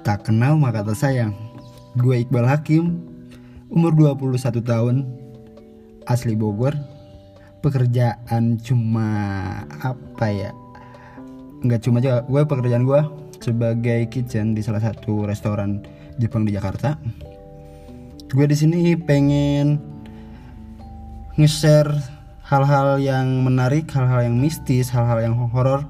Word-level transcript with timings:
Tak 0.00 0.28
kenal 0.28 0.56
maka 0.56 0.80
tak 0.80 0.96
sayang 0.96 1.36
Gue 2.00 2.24
Iqbal 2.24 2.48
Hakim 2.48 3.04
Umur 3.68 3.92
21 3.94 4.64
tahun 4.64 5.06
Asli 6.08 6.34
Bogor. 6.34 6.72
Pekerjaan 7.60 8.56
cuma 8.64 9.08
Apa 9.84 10.26
ya? 10.32 10.50
Nggak 11.60 11.80
cuma 11.84 12.00
juga 12.00 12.24
Gue 12.24 12.42
pekerjaan 12.48 12.88
gue 12.88 13.00
Sebagai 13.44 14.08
kitchen 14.08 14.56
di 14.56 14.64
salah 14.64 14.80
satu 14.80 15.28
restoran 15.28 15.84
Jepang 16.20 16.44
di 16.44 16.52
Jakarta. 16.52 17.00
Gue 18.28 18.44
di 18.44 18.56
sini 18.56 18.96
pengen 18.96 19.80
Nge-share 21.40 22.20
hal-hal 22.44 22.98
yang 22.98 23.46
menarik, 23.46 23.86
hal-hal 23.94 24.26
yang 24.26 24.36
mistis, 24.36 24.90
hal-hal 24.90 25.22
yang 25.22 25.34
horor 25.38 25.86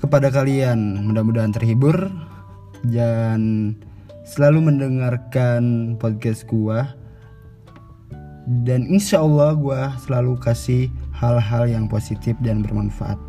kepada 0.00 0.30
kalian. 0.30 1.02
Mudah-mudahan 1.04 1.52
terhibur 1.52 2.08
dan 2.88 3.72
selalu 4.24 4.72
mendengarkan 4.72 5.94
podcast 6.00 6.48
gua. 6.48 6.96
Dan 8.66 8.88
insya 8.88 9.20
Allah 9.20 9.52
gua 9.54 9.94
selalu 10.00 10.40
kasih 10.40 10.88
hal-hal 11.12 11.68
yang 11.68 11.86
positif 11.86 12.34
dan 12.40 12.64
bermanfaat. 12.64 13.20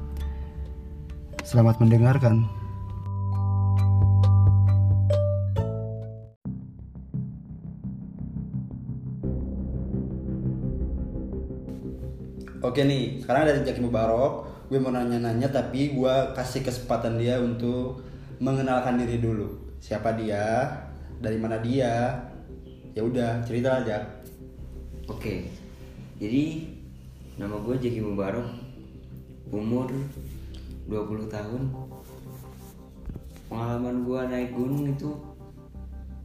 Selamat 1.44 1.84
mendengarkan. 1.84 2.48
Oke 12.62 12.88
nih, 12.88 13.20
sekarang 13.20 13.52
ada 13.52 13.68
Jaki 13.68 13.84
Mubarok. 13.84 14.48
Gue 14.72 14.80
mau 14.80 14.96
nanya-nanya 14.96 15.52
tapi 15.52 15.92
gue 15.92 16.16
kasih 16.40 16.64
kesempatan 16.64 17.20
dia 17.20 17.36
untuk 17.44 18.00
mengenalkan 18.42 18.98
diri 18.98 19.22
dulu. 19.22 19.78
Siapa 19.78 20.18
dia? 20.18 20.66
Dari 21.22 21.38
mana 21.38 21.62
dia? 21.62 22.18
Ya 22.98 23.06
udah, 23.06 23.46
cerita 23.46 23.86
aja. 23.86 24.02
Oke, 25.06 25.46
jadi 26.18 26.66
nama 27.38 27.62
gue 27.62 27.78
Jaki 27.78 28.02
Mubarok, 28.02 28.50
umur 29.54 29.94
20 30.90 31.30
tahun. 31.30 31.70
Pengalaman 33.46 34.02
gue 34.10 34.22
naik 34.26 34.52
gunung 34.58 34.90
itu 34.90 35.14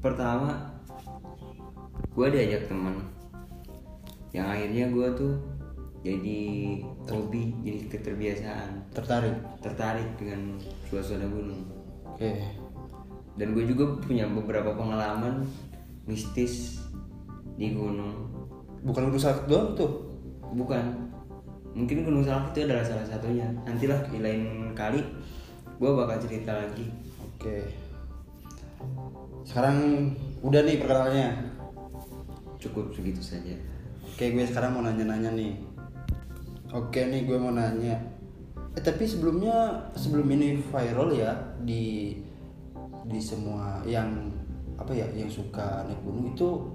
pertama 0.01 0.73
gue 2.15 2.27
diajak 2.31 2.71
temen 2.71 3.03
yang 4.31 4.47
akhirnya 4.47 4.87
gue 4.95 5.09
tuh 5.19 5.35
jadi 6.07 6.41
hobi 7.11 7.51
jadi 7.67 7.81
keterbiasaan 7.91 8.95
Tertarik? 8.95 9.35
tertarik 9.59 10.07
dengan 10.15 10.55
suasana 10.87 11.27
gunung 11.27 11.67
Oke. 12.13 12.33
dan 13.37 13.53
gue 13.53 13.65
juga 13.69 14.01
punya 14.01 14.25
beberapa 14.25 14.73
pengalaman 14.73 15.45
mistis 16.09 16.81
di 17.61 17.73
gunung 17.77 18.33
Bukan 18.87 19.11
gunung 19.11 19.19
salak 19.19 19.51
doang 19.51 19.75
tuh. 19.75 20.07
bukan 20.55 21.11
mungkin 21.75 22.07
gunung 22.07 22.23
salak 22.25 22.55
itu 22.55 22.65
adalah 22.65 22.87
salah 22.87 23.05
satunya 23.05 23.51
nantilah 23.67 23.99
di 24.09 24.23
lain 24.23 24.73
kali 24.73 25.03
gue 25.77 25.91
bakal 25.93 26.17
cerita 26.23 26.55
lagi 26.55 26.87
Oke. 27.37 27.69
Sekarang 29.45 30.09
udah 30.41 30.65
nih 30.65 30.81
perkenalannya. 30.81 31.29
cukup 32.57 32.91
segitu 32.97 33.21
saja 33.21 33.53
Oke, 34.17 34.33
gue 34.33 34.49
sekarang 34.49 34.73
mau 34.73 34.81
nanya-nanya 34.81 35.29
nih. 35.37 35.61
Oke 36.73 37.05
nih, 37.05 37.29
gue 37.29 37.37
mau 37.37 37.53
nanya. 37.53 38.01
Eh 38.77 38.83
tapi 38.85 39.09
sebelumnya 39.09 39.89
sebelum 39.97 40.29
ini 40.37 40.61
viral 40.69 41.09
ya 41.17 41.33
di 41.65 42.13
di 43.09 43.21
semua 43.23 43.81
yang 43.89 44.29
apa 44.77 44.93
ya 44.93 45.09
yang 45.17 45.33
suka 45.33 45.89
naik 45.89 45.97
gunung 46.05 46.37
itu 46.37 46.69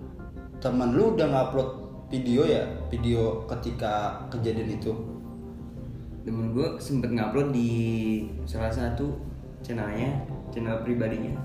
teman 0.58 0.98
lu 0.98 1.14
udah 1.14 1.30
ngupload 1.30 1.70
video 2.09 2.42
ya? 2.50 2.66
Video 2.90 3.46
ketika 3.46 4.25
kejadian 4.34 4.81
itu? 4.81 4.98
Temen 6.25 6.58
gue 6.58 6.81
sempet 6.81 7.14
ngupload 7.14 7.53
di 7.53 7.70
salah 8.50 8.74
satu 8.74 9.22
channelnya 9.62 10.25
channel 10.50 10.81
pribadinya. 10.81 11.38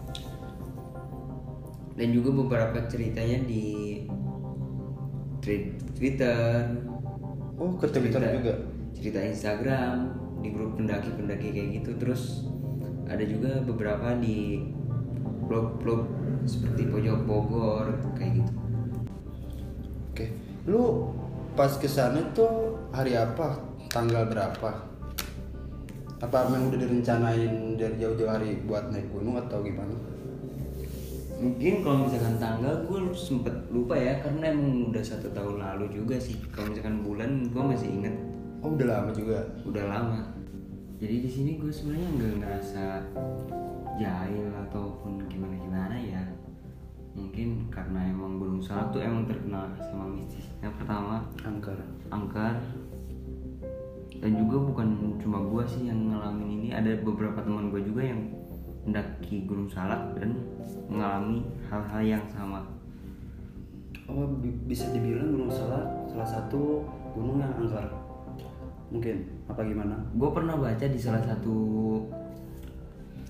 Dan 1.96 2.12
juga 2.16 2.32
beberapa 2.32 2.80
ceritanya 2.88 3.44
di 3.44 3.64
Twitter. 5.96 6.64
Oh 7.60 7.76
ke 7.76 7.88
Twitter 7.92 8.20
cerita- 8.20 8.36
juga? 8.40 8.54
cerita 8.96 9.20
Instagram 9.20 10.25
di 10.46 10.54
grup 10.54 10.78
pendaki-pendaki 10.78 11.50
kayak 11.50 11.82
gitu. 11.82 11.90
Terus 11.98 12.46
ada 13.10 13.22
juga 13.26 13.58
beberapa 13.66 14.14
di 14.18 14.62
blog-blog 15.46 16.06
seperti 16.46 16.86
pojok 16.90 17.18
Bogor 17.26 17.86
kayak 18.14 18.42
gitu. 18.42 18.52
Oke 20.14 20.26
lu 20.66 21.10
pas 21.54 21.70
ke 21.78 21.86
sana 21.86 22.20
tuh 22.34 22.78
hari 22.90 23.14
apa? 23.14 23.58
Tanggal 23.90 24.28
berapa? 24.28 24.70
Apa 26.20 26.36
memang 26.48 26.74
udah 26.74 26.80
direncanain 26.80 27.78
dari 27.78 27.96
jauh-jauh 28.02 28.28
hari 28.28 28.60
buat 28.66 28.90
naik 28.90 29.08
gunung 29.14 29.38
atau 29.38 29.62
gimana? 29.62 29.94
Mungkin 31.36 31.84
kalau 31.84 32.08
misalkan 32.08 32.40
tanggal 32.40 32.88
gue 32.88 33.12
sempet 33.12 33.52
lupa 33.68 33.92
ya 33.92 34.24
karena 34.24 34.56
emang 34.56 34.88
udah 34.88 35.04
satu 35.04 35.28
tahun 35.36 35.60
lalu 35.60 35.92
juga 35.92 36.16
sih. 36.16 36.40
Kalau 36.50 36.72
misalkan 36.72 37.04
bulan 37.04 37.52
gue 37.52 37.62
masih 37.62 37.88
inget 37.92 38.14
oh 38.64 38.72
udah 38.72 38.88
lama 38.88 39.10
juga? 39.12 39.38
Udah 39.68 39.84
lama 39.86 40.35
jadi 40.96 41.16
di 41.20 41.28
sini 41.28 41.50
gue 41.60 41.68
sebenarnya 41.68 42.08
nggak 42.16 42.34
ngerasa 42.40 42.84
jahil 44.00 44.48
ataupun 44.68 45.28
gimana 45.28 45.54
gimana 45.60 45.96
ya. 46.00 46.24
Mungkin 47.12 47.68
karena 47.68 48.12
emang 48.12 48.40
Gunung 48.40 48.60
Salak 48.60 48.92
tuh 48.96 49.04
emang 49.04 49.28
terkenal 49.28 49.72
sama 49.80 50.08
mistis. 50.08 50.52
Yang 50.64 50.80
pertama 50.80 51.24
angker. 51.44 51.76
angker. 52.08 52.56
Dan 54.16 54.32
juga 54.40 54.56
bukan 54.72 55.20
cuma 55.20 55.44
gue 55.44 55.64
sih 55.68 55.88
yang 55.92 56.08
ngalamin 56.08 56.48
ini 56.60 56.68
ada 56.72 56.96
beberapa 57.04 57.44
teman 57.44 57.68
gue 57.68 57.84
juga 57.84 58.00
yang 58.00 58.32
mendaki 58.88 59.44
Gunung 59.44 59.68
Salak 59.68 60.16
dan 60.16 60.40
mengalami 60.88 61.44
hal-hal 61.68 62.02
yang 62.04 62.24
sama. 62.32 62.64
Oh 64.08 64.24
bi- 64.40 64.54
bisa 64.64 64.88
dibilang 64.94 65.34
gunung 65.34 65.50
salak 65.50 65.82
salah 66.06 66.28
satu 66.30 66.86
gunung 67.10 67.42
yang 67.42 67.50
angker 67.58 68.05
mungkin. 68.96 69.16
Apa 69.46 69.60
gimana? 69.62 69.94
Gue 70.16 70.30
pernah 70.32 70.56
baca 70.56 70.86
di 70.88 70.98
salah 70.98 71.22
satu 71.22 71.56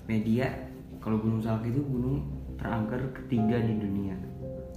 media 0.07 0.47
kalau 1.03 1.19
Gunung 1.19 1.43
Salak 1.43 1.67
itu 1.67 1.83
gunung 1.83 2.23
terangker 2.55 2.99
ketiga 3.13 3.59
di 3.59 3.75
dunia. 3.79 4.15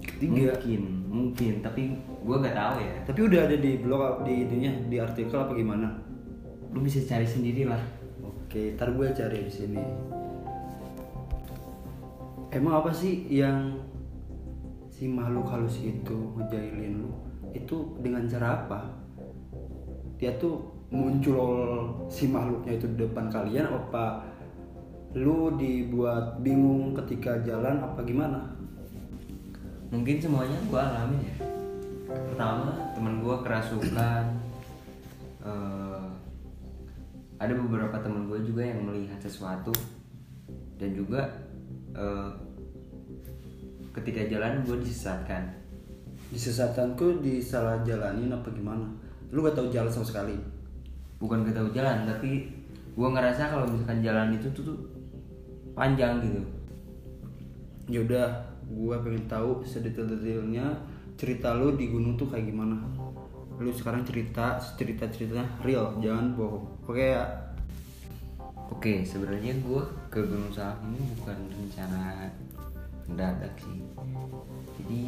Ketiga? 0.03 0.55
mungkin 0.55 0.81
mungkin. 1.11 1.53
Tapi 1.63 1.81
gue 1.97 2.35
gak 2.39 2.55
tahu 2.55 2.75
ya. 2.79 2.95
Tapi 3.07 3.19
udah 3.27 3.39
ada 3.47 3.57
di 3.57 3.71
blog 3.79 4.23
di 4.23 4.33
ininya 4.47 4.71
di 4.87 4.97
artikel 4.99 5.35
apa 5.35 5.53
gimana? 5.55 5.87
Lu 6.71 6.79
bisa 6.79 7.03
cari 7.03 7.27
sendiri 7.27 7.67
lah. 7.67 7.81
Oke 8.23 8.75
ntar 8.79 8.95
gue 8.95 9.07
cari 9.11 9.47
di 9.47 9.51
sini. 9.51 9.83
Emang 12.51 12.83
apa 12.83 12.91
sih 12.91 13.27
yang 13.31 13.79
si 14.91 15.07
makhluk 15.07 15.47
halus 15.47 15.79
itu 15.79 16.35
ngejailin 16.35 16.99
lu? 16.99 17.11
Itu 17.51 17.99
dengan 17.99 18.27
cara 18.27 18.63
apa? 18.63 18.79
Dia 20.19 20.35
tuh 20.39 20.70
muncul 20.91 21.87
si 22.11 22.27
makhluknya 22.27 22.75
itu 22.75 22.85
di 22.91 23.07
depan 23.07 23.31
kalian 23.31 23.63
apa 23.71 24.27
lu 25.15 25.55
dibuat 25.55 26.43
bingung 26.43 26.91
ketika 26.95 27.39
jalan 27.47 27.79
apa 27.79 27.99
gimana? 28.03 28.39
Mungkin 29.91 30.19
semuanya 30.23 30.55
gue 30.67 30.79
alamin 30.79 31.19
ya. 31.19 31.35
Pertama 32.11 32.71
teman 32.95 33.19
gue 33.19 33.35
kerasukan. 33.43 34.23
Eh, 35.41 36.07
ada 37.41 37.53
beberapa 37.57 37.97
teman 37.99 38.27
gue 38.31 38.39
juga 38.43 38.63
yang 38.63 38.87
melihat 38.87 39.19
sesuatu. 39.19 39.71
Dan 40.79 40.95
juga 40.95 41.27
eh, 41.91 42.31
ketika 43.99 44.27
jalan 44.31 44.63
gue 44.63 44.79
disesatkan. 44.79 45.59
Disesatanku 46.31 47.19
disalah 47.19 47.83
jalanin 47.83 48.31
apa 48.31 48.47
gimana? 48.55 48.87
Lu 49.35 49.43
gak 49.43 49.59
tahu 49.59 49.67
jalan 49.67 49.91
sama 49.91 50.07
sekali 50.07 50.60
bukan 51.21 51.45
gak 51.45 51.55
tahu 51.55 51.69
jalan 51.71 52.09
tapi 52.09 52.49
gue 52.91 53.07
ngerasa 53.07 53.53
kalau 53.53 53.69
misalkan 53.69 54.01
jalan 54.01 54.35
itu 54.35 54.49
tuh, 54.51 54.63
tuh 54.73 54.77
panjang 55.71 56.19
gitu. 56.19 56.41
Ya 57.87 57.99
udah 58.03 58.27
gua 58.71 59.03
pengen 59.03 59.27
tahu 59.27 59.63
sedetail-detailnya 59.67 60.79
cerita 61.19 61.55
lu 61.55 61.75
di 61.75 61.91
gunung 61.91 62.15
tuh 62.15 62.31
kayak 62.31 62.47
gimana. 62.47 62.79
Lu 63.59 63.69
sekarang 63.75 64.07
cerita 64.07 64.57
cerita 64.79 65.05
ceritanya 65.11 65.47
real 65.61 65.99
jangan 65.99 66.33
bohong. 66.33 66.65
Oke 66.87 67.15
ya? 67.15 67.25
Oke, 68.71 69.03
sebenarnya 69.03 69.51
gue 69.61 69.83
ke 70.07 70.23
Gunung 70.23 70.49
Salak 70.55 70.79
ini 70.87 71.03
bukan 71.19 71.37
rencana 71.53 72.31
mendadak 73.05 73.51
sih. 73.59 73.83
Jadi 74.79 75.05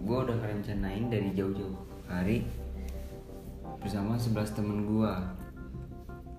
gue 0.00 0.16
udah 0.16 0.36
ngerencanain 0.40 1.12
dari 1.12 1.30
jauh-jauh 1.36 1.76
hari 2.08 2.42
bersama 3.80 4.14
11 4.14 4.52
temen 4.52 4.84
gue. 4.84 5.14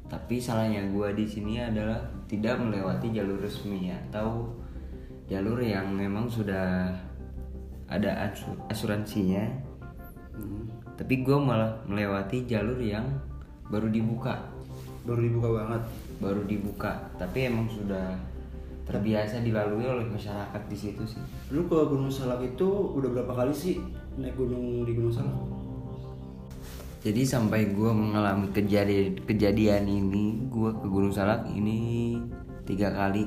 Tapi 0.05 0.37
salahnya 0.37 0.85
gue 0.93 1.09
di 1.17 1.25
sini 1.25 1.57
adalah 1.57 1.97
tidak 2.29 2.61
melewati 2.61 3.09
jalur 3.09 3.41
resmi 3.41 3.89
atau 3.89 4.53
jalur 5.25 5.57
yang 5.59 5.89
memang 5.89 6.29
sudah 6.29 6.93
ada 7.89 8.29
asu- 8.29 8.61
asuransinya. 8.69 9.73
Hmm. 10.31 10.63
tapi 10.95 11.27
gue 11.27 11.35
malah 11.35 11.75
melewati 11.89 12.47
jalur 12.47 12.79
yang 12.79 13.03
baru 13.67 13.89
dibuka. 13.91 14.37
Baru 15.03 15.19
dibuka 15.19 15.49
banget. 15.59 15.83
Baru 16.21 16.41
dibuka. 16.45 16.93
Tapi 17.17 17.51
emang 17.51 17.67
sudah 17.67 18.15
terbiasa 18.85 19.41
dilalui 19.41 19.87
oleh 19.87 20.07
masyarakat 20.07 20.61
di 20.69 20.77
situ 20.77 21.03
sih. 21.03 21.21
Lu 21.49 21.65
ke 21.65 21.77
Gunung 21.89 22.13
Salak 22.13 22.45
itu 22.45 22.67
udah 22.95 23.09
berapa 23.11 23.33
kali 23.33 23.51
sih 23.51 23.81
naik 24.15 24.37
gunung 24.37 24.85
di 24.85 24.93
Gunung 24.93 25.11
Salak 25.11 25.50
jadi 27.01 27.21
sampai 27.25 27.73
gue 27.73 27.89
mengalami 27.89 28.53
kejadian 28.53 29.17
kejadian 29.25 29.89
ini 29.89 30.45
gue 30.53 30.69
ke 30.69 30.85
Gunung 30.85 31.09
Salak 31.09 31.49
ini 31.49 32.13
tiga 32.69 32.93
kali. 32.93 33.25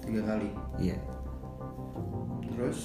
Tiga 0.00 0.24
kali? 0.24 0.48
Iya. 0.80 0.96
Terus? 2.56 2.80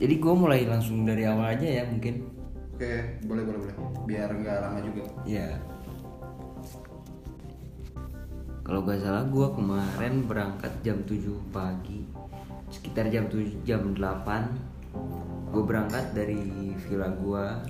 Jadi 0.00 0.14
gue 0.16 0.32
mulai 0.32 0.64
langsung 0.64 1.04
dari 1.04 1.28
awal 1.28 1.52
aja 1.52 1.68
ya 1.68 1.84
mungkin. 1.84 2.32
Oke 2.72 3.20
boleh 3.28 3.44
boleh 3.44 3.58
boleh. 3.60 3.76
Biar 4.08 4.32
nggak 4.32 4.56
lama 4.64 4.80
juga. 4.80 5.04
Iya. 5.28 5.60
Kalau 8.68 8.84
gak 8.84 9.00
salah 9.00 9.24
gua 9.32 9.48
kemarin 9.56 10.28
berangkat 10.28 10.68
jam 10.84 11.00
7 11.08 11.40
pagi. 11.48 12.04
Sekitar 12.68 13.08
jam 13.08 13.24
7 13.32 13.64
jam 13.64 13.96
8 13.96 15.48
gue 15.48 15.62
berangkat 15.64 16.12
dari 16.12 16.36
villa 16.76 17.08
gua 17.16 17.64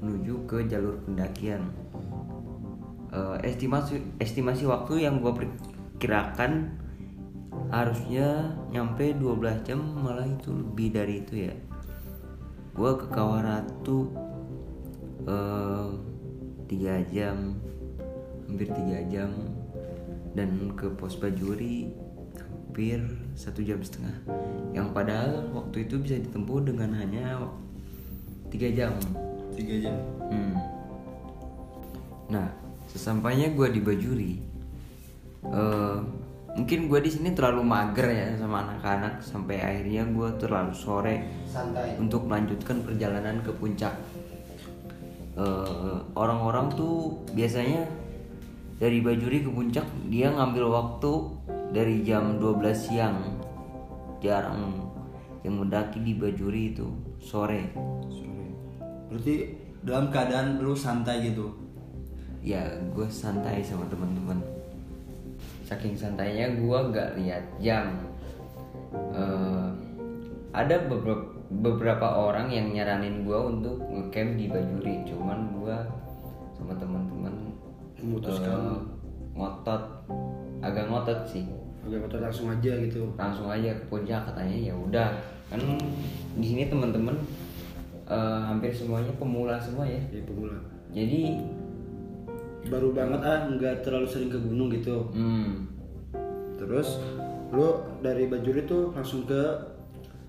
menuju 0.00 0.34
ke 0.48 0.64
jalur 0.68 0.96
pendakian. 1.04 1.72
Eh, 3.10 3.36
estimasi 3.46 4.00
estimasi 4.20 4.64
waktu 4.66 5.04
yang 5.04 5.20
gue 5.20 5.32
perkirakan 5.32 6.80
harusnya 7.70 8.56
nyampe 8.70 9.14
12 9.14 9.66
jam 9.66 9.78
malah 9.78 10.26
itu 10.26 10.50
lebih 10.50 10.88
dari 10.94 11.14
itu 11.22 11.34
ya. 11.50 11.54
Gua 12.74 12.96
ke 12.96 13.06
Kawaratu 13.12 14.30
tiga 16.70 17.02
jam 17.10 17.58
hampir 18.46 18.66
tiga 18.70 18.98
jam 19.10 19.30
dan 20.34 20.70
ke 20.78 20.86
pos 20.94 21.18
bajuri 21.18 21.90
hampir 22.38 23.02
satu 23.34 23.62
jam 23.62 23.82
setengah 23.82 24.14
yang 24.70 24.94
padahal 24.94 25.50
waktu 25.50 25.86
itu 25.86 25.98
bisa 25.98 26.16
ditempuh 26.22 26.62
dengan 26.62 26.94
hanya 26.94 27.42
tiga 28.54 28.70
jam 28.70 28.94
tiga 29.54 29.88
jam 29.88 29.96
Hmm. 30.30 30.54
nah 32.30 32.46
sesampainya 32.86 33.50
gue 33.50 33.66
di 33.74 33.80
bajuri 33.82 34.32
eh, 35.50 35.98
mungkin 36.54 36.90
gue 36.90 37.00
di 37.02 37.10
sini 37.10 37.30
terlalu 37.34 37.62
mager 37.62 38.06
ya 38.10 38.26
sama 38.38 38.66
anak-anak 38.66 39.22
sampai 39.22 39.62
akhirnya 39.62 40.06
gue 40.10 40.28
terlalu 40.38 40.74
sore 40.74 41.16
santai 41.46 41.94
untuk 41.98 42.26
melanjutkan 42.26 42.82
perjalanan 42.82 43.38
ke 43.42 43.50
puncak. 43.54 43.94
Eh, 45.38 45.98
Orang-orang 46.18 46.74
tuh 46.74 47.22
biasanya 47.32 47.86
dari 48.82 48.98
Bajuri 48.98 49.46
ke 49.46 49.50
puncak 49.52 49.86
dia 50.10 50.34
ngambil 50.34 50.68
waktu 50.68 51.12
dari 51.70 52.02
jam 52.02 52.42
12 52.42 52.74
siang. 52.74 53.18
Jarang 54.20 54.90
yang 55.40 55.56
mendaki 55.56 56.02
di 56.02 56.12
Bajuri 56.18 56.76
itu 56.76 56.92
sore. 57.22 57.72
Berarti 59.10 59.34
dalam 59.82 60.08
keadaan 60.08 60.62
lu 60.62 60.72
santai 60.72 61.32
gitu 61.32 61.50
Ya 62.40 62.64
gue 62.96 63.04
santai 63.12 63.60
sama 63.60 63.84
teman-teman. 63.92 64.40
Saking 65.68 65.92
santainya 65.92 66.48
gue 66.56 66.78
nggak 66.88 67.20
lihat 67.20 67.44
jam. 67.60 68.00
Eh, 69.12 69.68
ada 70.50 70.76
beberapa 70.88 71.36
beberapa 71.50 72.06
orang 72.06 72.48
yang 72.48 72.72
nyaranin 72.72 73.28
gue 73.28 73.34
untuk 73.36 73.76
ngecamp 73.92 74.38
di 74.40 74.46
Bajuri, 74.48 75.02
cuman 75.04 75.52
gue 75.60 75.76
sama 76.56 76.72
teman-teman 76.80 77.34
Memutuskan. 78.00 78.48
eh, 78.56 78.80
ngotot, 79.36 79.82
agak 80.64 80.86
ngotot 80.88 81.20
sih. 81.28 81.44
oke 81.80 81.96
foto 82.06 82.16
langsung 82.20 82.52
aja 82.52 82.72
gitu 82.76 83.08
Langsung 83.16 83.48
aja 83.48 83.72
ke 83.72 83.84
puncak 83.88 84.20
katanya 84.28 84.56
ya 84.68 84.74
udah 84.76 85.08
kan 85.48 85.60
di 86.36 86.46
sini 86.46 86.68
teman-teman 86.68 87.16
eh, 88.10 88.40
hampir 88.50 88.74
semuanya 88.74 89.14
pemula 89.14 89.54
semua 89.62 89.86
ya. 89.86 90.02
ya 90.10 90.22
pemula. 90.26 90.58
Jadi 90.90 91.38
baru 92.66 92.92
banget 92.92 93.20
ah 93.24 93.48
nggak 93.48 93.86
terlalu 93.86 94.06
sering 94.10 94.28
ke 94.28 94.38
gunung 94.42 94.68
gitu. 94.74 95.08
Hmm, 95.14 95.70
terus 96.58 96.98
lu 97.54 97.80
dari 98.02 98.26
Bajuri 98.26 98.66
tuh 98.66 98.92
langsung 98.92 99.24
ke 99.24 99.42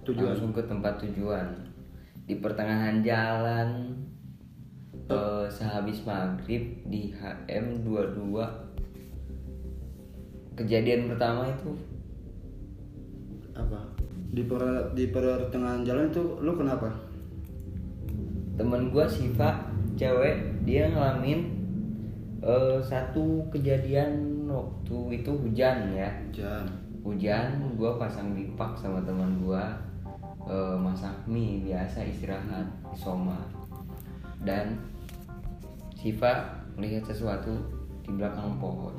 tujuan? 0.06 0.38
Langsung 0.38 0.54
ke 0.54 0.62
tempat 0.64 1.02
tujuan. 1.04 1.68
Di 2.30 2.38
pertengahan 2.40 3.02
jalan 3.04 3.98
eh, 5.10 5.46
sehabis 5.50 6.06
maghrib 6.06 6.86
di 6.88 7.12
HM 7.12 7.84
22 7.84 8.72
kejadian 10.62 11.10
pertama 11.10 11.50
itu. 11.50 11.74
Apa? 13.58 13.92
Di 14.32 14.48
per 14.48 14.96
di 14.96 15.12
pertengahan 15.12 15.84
jalan 15.84 16.08
itu 16.08 16.40
lu 16.40 16.56
kenapa 16.56 17.11
temen 18.62 18.94
gua 18.94 19.10
Siva 19.10 19.58
cewek 19.98 20.62
dia 20.62 20.86
ngalamin 20.94 21.50
eh, 22.46 22.78
satu 22.78 23.42
kejadian 23.50 24.46
waktu 24.46 25.18
itu 25.18 25.34
hujan 25.34 25.98
ya. 25.98 26.06
Hujan. 26.30 26.66
Hujan 27.02 27.46
gua 27.74 27.98
pasang 27.98 28.38
dipak 28.38 28.78
sama 28.78 29.02
teman 29.02 29.42
gua 29.42 29.82
eh, 30.46 30.78
masak 30.78 31.26
mie 31.26 31.66
biasa 31.66 32.06
istirahat 32.06 32.70
Soma. 32.94 33.42
Dan 34.46 34.78
Siva 35.98 36.62
melihat 36.78 37.10
sesuatu 37.10 37.58
di 38.06 38.14
belakang 38.14 38.62
pohon. 38.62 38.94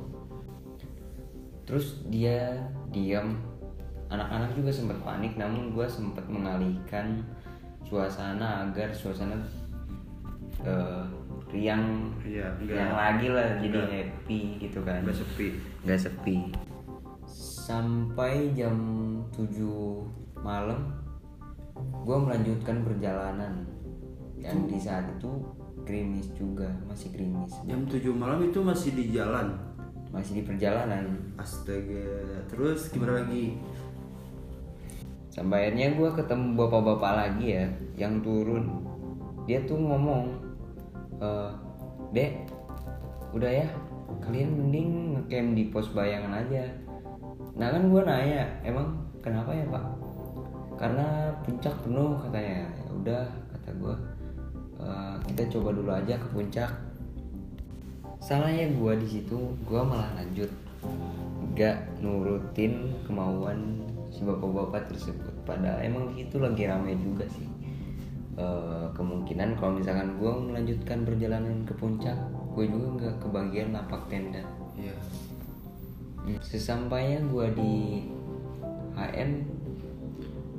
Terus 1.63 2.03
dia 2.11 2.67
diam 2.91 3.39
anak-anak 4.11 4.59
juga 4.59 4.75
sempat 4.75 4.99
panik 5.07 5.39
namun 5.39 5.71
gua 5.71 5.87
sempat 5.87 6.27
mengalihkan 6.27 7.23
suasana 7.93 8.65
agar 8.65 8.89
suasana 8.89 9.37
eh, 10.65 11.05
riang 11.53 12.09
Iya, 12.25 12.49
enggak- 12.57 12.73
riang 12.73 12.93
lagi 12.97 13.27
lah 13.29 13.47
jadi 13.61 13.69
enggak- 13.77 13.93
happy 13.93 14.41
gitu 14.59 14.79
kan. 14.81 15.05
Nggak 15.05 15.19
sepi. 15.21 15.49
Nggak 15.85 16.01
sepi. 16.01 16.37
Sampai 17.29 18.57
jam 18.57 18.77
7 19.31 20.09
malam 20.41 20.97
gue 22.03 22.17
melanjutkan 22.17 22.81
perjalanan. 22.81 23.69
Yang 24.35 24.59
di 24.67 24.79
saat 24.81 25.05
itu 25.13 25.31
gerimis 25.85 26.33
juga 26.33 26.73
masih 26.89 27.13
gerimis. 27.13 27.53
Jam 27.63 27.85
7 27.85 28.11
malam 28.11 28.41
itu 28.41 28.59
masih 28.59 28.97
di 28.97 29.13
jalan? 29.13 29.53
Masih 30.09 30.41
di 30.41 30.43
perjalanan. 30.43 31.05
Astaga. 31.37 32.09
Terus 32.49 32.89
gimana 32.89 33.21
lagi 33.21 33.61
sampai 35.33 35.73
akhirnya 35.73 35.97
gue 35.97 36.11
ketemu 36.13 36.47
bapak-bapak 36.61 37.13
lagi 37.17 37.47
ya 37.57 37.65
yang 37.97 38.21
turun. 38.21 38.85
Dia 39.49 39.65
tuh 39.65 39.81
ngomong 39.81 40.37
"Eh, 41.19 41.51
dek 42.13 42.53
udah 43.33 43.49
ya 43.65 43.67
kalian 44.21 44.53
mending 44.53 45.17
ngecamp 45.17 45.49
di 45.57 45.65
pos 45.73 45.89
bayangan 45.97 46.45
aja. 46.45 46.69
Nah 47.57 47.73
kan 47.73 47.89
gue 47.89 48.03
nanya 48.05 48.45
emang 48.61 48.93
kenapa 49.25 49.57
ya 49.57 49.65
pak? 49.73 49.85
Karena 50.77 51.33
puncak 51.41 51.75
penuh 51.81 52.21
katanya. 52.29 52.69
Ya 52.69 52.91
udah 52.93 53.25
kata 53.57 53.71
gue 53.81 53.95
"Eh, 54.85 55.15
kita 55.33 55.43
coba 55.57 55.69
dulu 55.73 55.91
aja 55.97 56.15
ke 56.21 56.29
puncak. 56.29 56.71
Salahnya 58.21 58.69
gue 58.69 58.93
di 59.01 59.09
situ 59.09 59.57
gue 59.65 59.81
malah 59.81 60.13
lanjut. 60.13 60.53
Gak 61.57 61.79
nurutin 62.05 62.93
kemauan 63.09 63.92
si 64.13 64.21
bapak-bapak 64.23 64.93
tersebut. 64.93 65.33
Padahal 65.49 65.81
emang 65.81 66.13
di 66.13 66.23
situ 66.23 66.37
lagi 66.37 66.69
ramai 66.69 66.95
juga 67.01 67.25
sih. 67.33 67.49
Eh, 68.33 68.87
kemungkinan 68.97 69.57
kalau 69.61 69.77
misalkan 69.77 70.17
gue 70.17 70.33
melanjutkan 70.33 71.05
perjalanan 71.05 71.69
ke 71.69 71.77
puncak 71.77 72.17
gue 72.53 72.65
juga 72.69 72.89
nggak 73.01 73.17
kebagian 73.25 73.73
lapak 73.73 74.05
tenda. 74.13 74.45
Iya. 74.77 74.97
Hmm, 76.23 76.39
sesampainya 76.45 77.25
gue 77.29 77.47
di 77.57 77.73
HM 78.93 79.31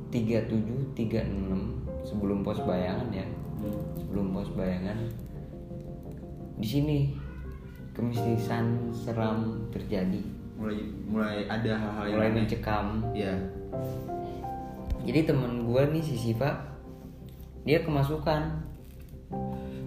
3736 0.10 2.05
sebelum 2.05 2.41
pos 2.41 2.62
bayangan 2.65 3.10
ya. 3.13 3.25
Sebelum 4.01 4.33
pos 4.33 4.50
bayangan 4.53 4.98
di 6.57 6.67
sini 6.69 6.98
kemistisan 7.98 8.93
seram 8.93 9.69
terjadi 9.74 10.22
mulai 10.53 10.77
mulai 11.05 11.38
ada 11.50 11.72
hal-hal 11.75 12.05
yang 12.07 12.17
mulai 12.17 12.29
aneh. 12.29 12.38
mencekam. 12.43 12.86
Iya. 13.12 13.33
jadi 15.03 15.19
temen 15.27 15.67
gue 15.67 15.83
nih 15.91 16.03
si 16.03 16.15
Siva 16.15 16.74
dia 17.63 17.79
kemasukan. 17.83 18.72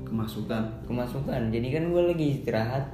Kemasukan? 0.04 0.62
Kemasukan. 0.88 1.40
Jadi 1.52 1.68
kan 1.73 1.85
gue 1.92 2.02
lagi 2.12 2.26
istirahat. 2.40 2.85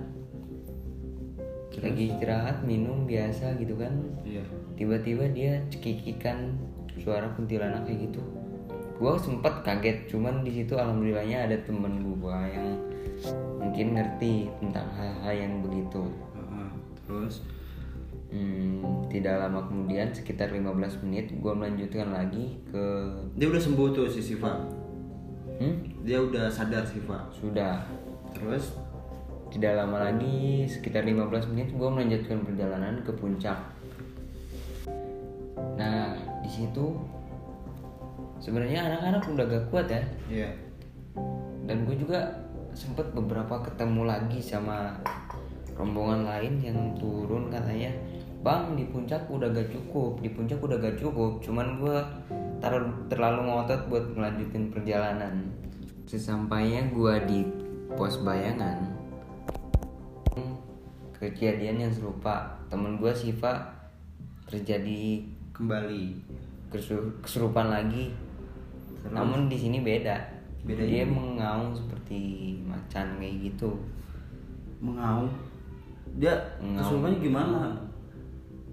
Lagi 1.83 2.15
istirahat 2.15 2.63
minum 2.63 3.07
biasa 3.11 3.59
gitu 3.59 3.75
kan. 3.75 3.91
Iya. 4.23 4.43
Tiba-tiba 4.79 5.27
dia 5.31 5.63
cekikikan 5.71 6.55
suara 7.01 7.31
kuntilanak 7.35 7.89
kayak 7.89 8.11
gitu. 8.11 8.23
Gua 9.01 9.19
sempet 9.19 9.67
kaget 9.67 10.07
cuman 10.07 10.47
di 10.47 10.63
situ 10.63 10.79
alhamdulillahnya 10.79 11.51
ada 11.51 11.57
temen 11.67 12.15
gua 12.21 12.45
yang 12.47 12.79
mungkin 13.59 13.99
ngerti 13.99 14.47
tentang 14.63 14.87
hal-hal 14.95 15.35
yang 15.35 15.55
begitu. 15.65 16.07
Heeh. 16.37 16.71
terus 17.03 17.43
Hmm, 18.33 19.05
tidak 19.13 19.45
lama 19.45 19.69
kemudian 19.69 20.09
sekitar 20.09 20.49
15 20.49 21.05
menit 21.05 21.29
gua 21.37 21.53
melanjutkan 21.53 22.09
lagi 22.09 22.57
ke 22.65 22.85
dia 23.37 23.47
udah 23.53 23.61
sembuh 23.61 23.89
tuh 23.93 24.09
si 24.09 24.25
Siva. 24.25 24.57
Hmm, 25.61 25.85
dia 26.01 26.17
udah 26.17 26.49
sadar 26.49 26.83
Siva. 26.89 27.29
Sudah. 27.29 27.85
Terus? 28.33 28.73
Tidak 29.53 29.77
lama 29.77 30.01
lagi 30.01 30.65
sekitar 30.65 31.05
15 31.05 31.53
menit 31.53 31.77
gua 31.77 31.93
melanjutkan 31.93 32.41
perjalanan 32.41 33.05
ke 33.05 33.13
puncak. 33.13 33.61
Nah 35.77 36.17
di 36.41 36.49
situ 36.49 36.97
sebenarnya 38.43 38.91
anak-anak 38.91 39.23
udah 39.29 39.45
gak 39.45 39.65
kuat 39.71 39.87
ya. 39.93 40.03
Iya. 40.27 40.51
Dan 41.69 41.87
gue 41.87 41.95
juga 41.95 42.43
sempet 42.75 43.15
beberapa 43.15 43.63
ketemu 43.63 44.03
lagi 44.09 44.41
sama 44.43 44.99
rombongan 45.79 46.27
lain 46.27 46.59
yang 46.59 46.79
turun 46.99 47.49
katanya 47.53 47.93
bang 48.43 48.75
di 48.75 48.85
puncak 48.91 49.31
udah 49.31 49.55
gak 49.55 49.71
cukup 49.71 50.19
di 50.19 50.29
puncak 50.35 50.59
udah 50.59 50.77
gak 50.83 50.99
cukup. 50.99 51.39
Cuman 51.39 51.79
gue 51.79 51.99
terlalu 53.07 53.41
ngotot 53.47 53.87
buat 53.87 54.05
melanjutin 54.19 54.75
perjalanan. 54.75 55.47
Sesampainya 56.11 56.91
gue 56.91 57.15
di 57.31 57.41
pos 57.95 58.19
bayangan 58.27 59.03
kejadian 61.23 61.87
yang 61.87 61.93
serupa. 61.95 62.59
Temen 62.67 62.99
gue 62.99 63.15
Siva 63.15 63.63
terjadi 64.51 65.23
kembali. 65.55 66.35
kesurupan 67.23 67.69
lagi. 67.69 68.11
Namun 69.07 69.47
di 69.47 69.61
sini 69.61 69.85
beda. 69.85 70.19
Bedanya? 70.65 70.89
dia 70.89 71.05
mengaung 71.05 71.77
seperti 71.77 72.19
macan 72.65 73.21
kayak 73.21 73.53
gitu. 73.53 73.77
Mengaung? 74.81 75.29
Dia 76.17 76.33
kesurupannya 76.59 77.21
gimana 77.21 77.92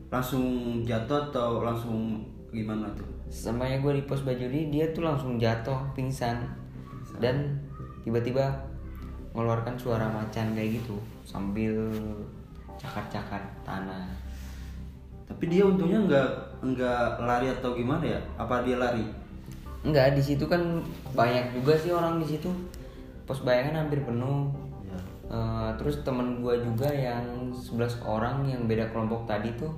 langsung 0.09 0.45
jatuh 0.85 1.29
atau 1.29 1.61
langsung 1.61 2.25
gimana 2.49 2.89
tuh? 2.97 3.05
Sampainya 3.29 3.77
gue 3.81 4.01
di 4.01 4.03
pos 4.09 4.25
bajuri 4.25 4.73
dia 4.73 4.89
tuh 4.89 5.05
langsung 5.05 5.37
jatuh 5.37 5.77
pingsan. 5.93 6.49
Dan 7.21 7.61
tiba-tiba 8.01 8.49
mengeluarkan 9.33 9.77
suara 9.77 10.09
macan 10.09 10.57
kayak 10.57 10.81
gitu 10.81 10.97
sambil 11.21 11.93
cakar-cakar 12.81 13.41
tanah. 13.61 14.09
Tapi 15.29 15.45
dia 15.45 15.61
untungnya 15.61 16.01
nggak 16.09 16.29
nggak 16.65 17.05
lari 17.21 17.53
atau 17.53 17.77
gimana 17.77 18.01
ya? 18.01 18.19
Apa 18.41 18.65
dia 18.65 18.81
lari? 18.81 19.05
Enggak 19.85 20.17
di 20.17 20.23
situ 20.25 20.49
kan 20.49 20.81
banyak 21.13 21.53
juga 21.53 21.77
sih 21.77 21.93
orang 21.93 22.17
di 22.17 22.25
situ. 22.25 22.49
Pos 23.29 23.45
bayangan 23.45 23.85
hampir 23.85 24.01
penuh. 24.01 24.49
Ya 24.89 24.97
Eh, 25.29 25.71
terus 25.77 26.01
temen 26.01 26.41
gue 26.41 26.57
juga 26.65 26.89
yang 26.89 27.53
11 27.53 28.01
orang 28.01 28.49
yang 28.49 28.65
beda 28.65 28.89
kelompok 28.89 29.29
tadi 29.29 29.53
tuh 29.53 29.69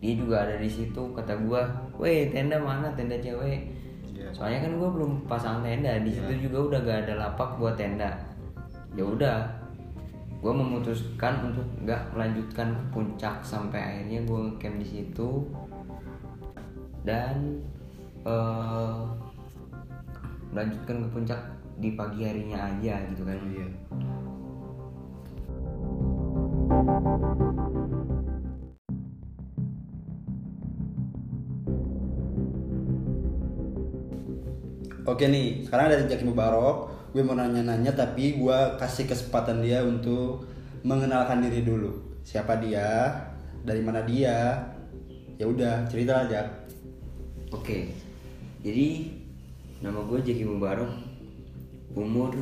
dia 0.00 0.12
juga 0.12 0.44
ada 0.44 0.56
di 0.60 0.68
situ 0.68 1.02
kata 1.16 1.34
gue, 1.40 1.62
weh 1.96 2.28
tenda 2.28 2.60
mana 2.60 2.92
tenda 2.92 3.16
cewek? 3.16 3.72
Iya. 4.12 4.28
Soalnya 4.32 4.68
kan 4.68 4.72
gue 4.76 4.88
belum 4.92 5.12
pasang 5.24 5.64
tenda 5.64 5.96
di 6.00 6.12
situ 6.12 6.48
juga 6.48 6.58
udah 6.72 6.80
gak 6.84 6.98
ada 7.08 7.14
lapak 7.26 7.56
buat 7.56 7.80
tenda. 7.80 8.12
Ya 8.96 9.04
udah, 9.04 9.48
gue 10.40 10.52
memutuskan 10.52 11.52
untuk 11.52 11.66
nggak 11.84 12.12
melanjutkan 12.12 12.76
ke 12.76 12.84
puncak 12.92 13.40
sampai 13.40 13.80
akhirnya 13.80 14.20
gue 14.28 14.42
camp 14.60 14.76
di 14.78 14.86
situ 14.86 15.48
dan 17.02 17.60
eh 18.26 19.00
melanjutkan 20.52 21.02
ke 21.04 21.08
puncak 21.12 21.40
di 21.76 21.92
pagi 21.92 22.24
harinya 22.24 22.68
aja 22.72 23.00
gitu 23.12 23.22
kan. 23.24 23.38
iya 23.52 23.68
Oke 35.06 35.30
nih, 35.30 35.62
sekarang 35.62 35.86
ada 35.86 36.02
Jaki 36.02 36.26
Mubarok. 36.26 36.90
Gue 37.14 37.22
mau 37.22 37.38
nanya-nanya 37.38 37.94
tapi 37.94 38.42
gue 38.42 38.58
kasih 38.74 39.06
kesempatan 39.06 39.62
dia 39.62 39.86
untuk 39.86 40.42
mengenalkan 40.82 41.46
diri 41.46 41.62
dulu. 41.62 42.18
Siapa 42.26 42.58
dia? 42.58 43.14
Dari 43.62 43.86
mana 43.86 44.02
dia? 44.02 44.66
Ya 45.38 45.46
udah, 45.46 45.86
cerita 45.86 46.26
aja. 46.26 46.50
Oke, 47.54 47.94
jadi 48.66 49.14
nama 49.78 50.02
gue 50.10 50.18
Jaki 50.26 50.42
Mubarok, 50.42 50.90
umur 51.94 52.34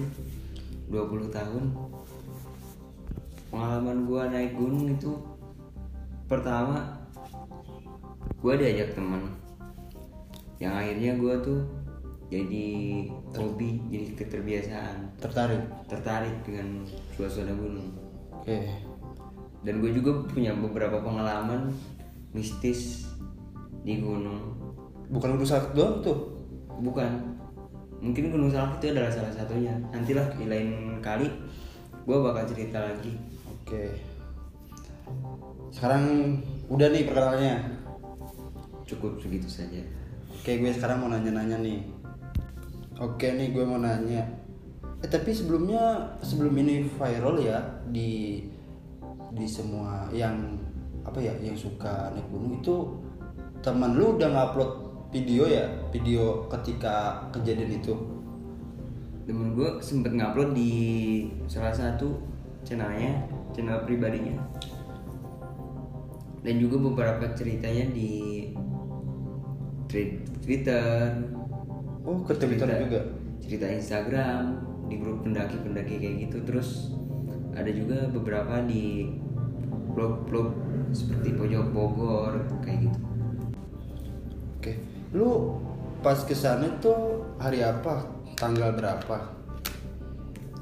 20 0.89 1.29
tahun. 1.37 1.69
Pengalaman 3.53 4.09
gue 4.09 4.23
naik 4.33 4.57
gunung 4.57 4.89
itu 4.89 5.21
pertama 6.25 6.97
gue 8.41 8.55
diajak 8.57 8.97
teman, 8.97 9.29
yang 10.57 10.73
akhirnya 10.73 11.13
gue 11.21 11.35
tuh 11.45 11.84
jadi 12.35 12.67
hobi, 13.39 13.79
jadi 13.95 14.07
keterbiasaan, 14.19 15.23
Tertarik? 15.23 15.63
tertarik 15.87 16.35
dengan 16.43 16.83
suasana 17.15 17.55
gunung. 17.55 17.95
Oke. 18.35 18.75
Dan 19.63 19.79
gue 19.79 19.95
juga 19.95 20.27
punya 20.27 20.51
beberapa 20.51 20.99
pengalaman 20.99 21.71
mistis 22.35 23.07
di 23.87 24.03
gunung. 24.03 24.59
Bukan 25.15 25.39
udah 25.39 25.47
salak 25.47 25.71
doang 25.79 26.03
tuh. 26.03 26.35
Bukan. 26.83 27.39
Mungkin 28.05 28.29
Gunung 28.29 28.53
Salak 28.53 28.85
itu 28.85 28.93
adalah 28.93 29.09
salah 29.09 29.33
satunya. 29.33 29.73
Nantilah 29.89 30.37
di 30.37 30.45
lain 30.45 31.01
kali 31.01 31.25
gue 32.05 32.17
bakal 32.21 32.45
cerita 32.45 32.85
lagi. 32.85 33.17
Oke. 33.49 33.97
Sekarang 35.73 36.37
udah 36.69 36.93
nih 36.93 37.09
perkenalannya. 37.09 37.57
Cukup 38.85 39.17
segitu 39.17 39.49
saja. 39.49 39.81
Oke, 40.29 40.61
gue 40.61 40.69
sekarang 40.77 41.01
mau 41.01 41.09
nanya-nanya 41.09 41.57
nih. 41.65 41.81
Oke 43.03 43.35
nih, 43.35 43.51
gue 43.51 43.65
mau 43.67 43.79
nanya. 43.81 44.23
Eh 45.03 45.09
tapi 45.11 45.35
sebelumnya 45.35 46.15
sebelum 46.23 46.55
ini 46.59 46.87
viral 46.87 47.43
ya 47.43 47.59
di 47.91 48.43
di 49.35 49.47
semua 49.51 50.07
yang 50.15 50.55
apa 51.03 51.19
ya 51.19 51.35
yang 51.43 51.59
suka 51.59 52.15
naik 52.15 52.25
gunung 52.31 52.63
itu 52.63 52.97
teman 53.61 53.99
lu 53.99 54.15
udah 54.17 54.31
ngupload 54.31 54.73
video 55.11 55.45
ya 55.45 55.67
video 55.91 56.47
ketika 56.49 57.29
kejadian 57.35 57.83
itu 57.83 58.15
Temen 59.25 59.57
gue 59.57 59.81
sempet 59.81 60.13
ngupload 60.13 60.53
di 60.53 60.73
salah 61.49 61.73
satu 61.73 62.13
channelnya, 62.61 63.25
channel 63.57 63.81
pribadinya. 63.89 64.37
Dan 66.45 66.61
juga 66.61 66.77
beberapa 66.77 67.33
ceritanya 67.33 67.89
di 67.89 68.45
Twitter, 70.45 71.09
oh 72.05 72.21
ke 72.23 72.33
Twitter 72.37 72.69
cerita- 72.69 72.85
juga? 72.85 73.01
cerita 73.41 73.67
Instagram 73.69 74.43
di 74.89 74.97
grup 75.01 75.25
pendaki-pendaki 75.25 76.01
kayak 76.01 76.17
gitu. 76.29 76.39
Terus 76.45 76.93
ada 77.53 77.69
juga 77.69 78.09
beberapa 78.13 78.61
di 78.65 79.09
blog-blog 79.95 80.53
seperti 80.93 81.37
pojok 81.37 81.67
Bogor 81.73 82.33
kayak 82.65 82.89
gitu. 82.89 83.01
Oke. 84.61 84.73
Lu 85.13 85.61
pas 86.01 86.19
ke 86.25 86.37
sana 86.37 86.69
tuh 86.81 87.25
hari 87.41 87.65
apa? 87.65 88.05
Tanggal 88.35 88.75
berapa? 88.75 89.17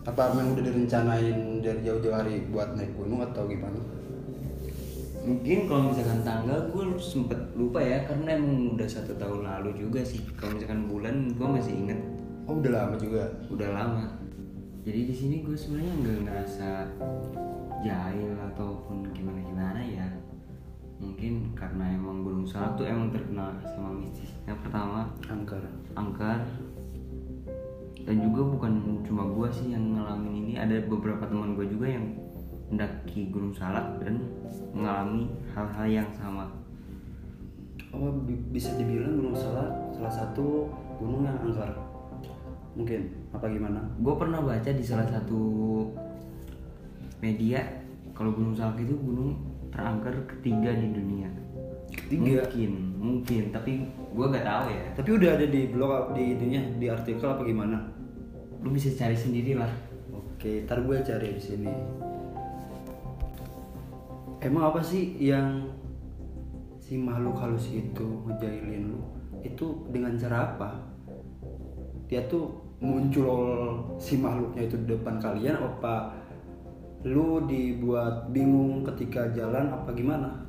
Apa 0.03 0.23
memang 0.35 0.59
udah 0.59 0.65
direncanain 0.67 1.63
dari 1.63 1.81
jauh-jauh 1.87 2.13
hari 2.15 2.43
buat 2.51 2.75
naik 2.75 2.93
gunung 2.99 3.23
atau 3.23 3.47
gimana 3.47 3.79
mungkin 5.23 5.71
kalau 5.71 5.95
misalkan 5.95 6.21
tanggal 6.27 6.59
gue 6.75 6.85
sempet 6.99 7.39
lupa 7.55 7.79
ya 7.79 8.03
karena 8.05 8.35
emang 8.35 8.75
udah 8.75 8.89
satu 8.91 9.15
tahun 9.15 9.47
lalu 9.47 9.71
juga 9.87 10.03
sih. 10.03 10.23
Kalau 10.35 10.59
misalkan 10.59 10.91
bulan 10.91 11.31
gue 11.35 11.47
masih 11.47 11.75
inget 11.75 12.01
oh 12.51 12.59
udah 12.59 12.73
lama 12.75 12.95
juga? 12.99 13.31
Udah 13.49 13.69
lama. 13.71 14.05
Jadi 14.83 15.01
di 15.07 15.15
sini 15.15 15.37
gue 15.47 15.55
sebenarnya 15.55 15.95
nggak 16.03 16.19
ngerasa 16.27 16.69
jahil 17.87 18.35
ataupun 18.51 19.15
gimana 19.15 19.41
gimana 19.47 19.81
ya. 19.83 20.07
Mungkin 20.99 21.55
karena 21.59 21.99
emang 21.99 22.23
Gunung 22.23 22.47
Salak 22.47 22.79
tuh 22.79 22.87
emang 22.87 23.11
terkenal 23.11 23.55
sama 23.67 23.91
mistisnya 23.95 24.55
pertama. 24.59 25.11
Angker. 25.27 25.63
Angker. 25.99 26.43
Dan 28.03 28.17
juga 28.19 28.43
bukan 28.43 29.03
cuma 29.07 29.31
gue 29.31 29.49
sih 29.55 29.71
yang 29.71 29.95
ngalamin 29.95 30.35
ini 30.47 30.53
ada 30.59 30.83
beberapa 30.83 31.23
teman 31.27 31.55
gue 31.55 31.67
juga 31.71 31.87
yang 31.87 32.07
mendaki 32.73 33.29
Gunung 33.29 33.53
Salak 33.53 34.01
dan 34.01 34.17
mengalami 34.73 35.29
hal-hal 35.53 35.87
yang 36.01 36.09
sama 36.17 36.49
oh 37.93 38.09
bi- 38.25 38.41
bisa 38.49 38.73
dibilang 38.81 39.21
gunung 39.21 39.37
salah 39.37 39.69
salah 39.93 40.09
satu 40.09 40.73
gunung 40.97 41.29
yang 41.29 41.37
angker 41.45 41.69
mungkin 42.73 43.13
apa 43.37 43.45
gimana 43.53 43.85
gue 44.01 44.15
pernah 44.17 44.41
baca 44.41 44.71
di 44.73 44.81
salah 44.81 45.05
satu 45.05 45.41
media 47.21 47.61
kalau 48.17 48.33
gunung 48.33 48.57
salak 48.57 48.81
itu 48.81 48.97
gunung 48.97 49.37
terangker 49.69 50.25
ketiga 50.25 50.73
di 50.73 50.89
dunia 50.91 51.29
Ketiga? 51.93 52.49
mungkin 52.49 52.71
mungkin 52.97 53.43
tapi 53.53 53.85
gua 54.17 54.33
nggak 54.33 54.49
tahu 54.49 54.65
ya 54.73 54.85
Tapi 54.97 55.11
udah 55.13 55.31
ada 55.37 55.45
di 55.45 55.61
blog 55.69 56.17
di 56.17 56.25
ininya 56.33 56.63
di 56.81 56.87
artikel 56.89 57.29
apa 57.29 57.45
gimana? 57.45 57.77
lu 58.65 58.73
bisa 58.73 58.89
cari 58.97 59.13
sendiri 59.13 59.61
lah 59.61 59.69
Oke, 60.13 60.65
ntar 60.67 60.83
gue 60.83 60.97
cari 60.99 61.39
di 61.39 61.43
sini. 61.43 61.71
Emang 64.43 64.75
apa 64.75 64.83
sih 64.83 65.15
yang 65.23 65.71
si 66.83 66.99
makhluk 66.99 67.39
halus 67.39 67.71
itu 67.71 68.27
ngejailin 68.27 68.91
lu? 68.91 69.01
Itu 69.47 69.87
dengan 69.95 70.19
cara 70.19 70.51
apa? 70.51 70.71
Dia 72.11 72.27
tuh 72.27 72.51
muncul 72.83 73.39
si 74.03 74.19
makhluknya 74.19 74.67
itu 74.67 74.77
di 74.83 74.87
depan 74.99 75.23
kalian 75.23 75.55
apa 75.55 76.19
lu 77.07 77.47
dibuat 77.47 78.35
bingung 78.35 78.83
ketika 78.83 79.31
jalan 79.31 79.71
apa 79.71 79.95
gimana? 79.95 80.43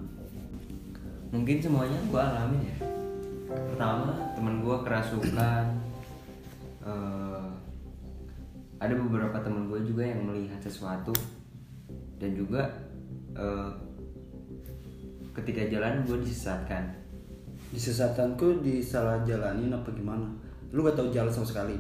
mungkin 1.34 1.58
semuanya 1.58 1.98
gua 2.14 2.30
alamin 2.30 2.62
ya 2.62 2.78
pertama 3.50 4.14
teman 4.38 4.62
gua 4.62 4.86
kerasukan 4.86 5.66
eh, 6.86 7.46
ada 8.78 8.94
beberapa 8.94 9.42
teman 9.42 9.66
gue 9.66 9.82
juga 9.82 10.04
yang 10.06 10.30
melihat 10.30 10.62
sesuatu 10.62 11.10
dan 12.22 12.38
juga 12.38 12.70
eh, 13.34 13.70
ketika 15.34 15.66
jalan 15.70 16.06
gue 16.06 16.18
disesatkan 16.22 17.04
Disesatanku 17.74 18.62
disalah 18.62 19.26
jalanin 19.26 19.74
apa 19.74 19.90
gimana? 19.98 20.30
Lu 20.70 20.86
gak 20.86 20.94
tahu 20.94 21.10
jalan 21.10 21.34
sama 21.34 21.48
sekali. 21.50 21.78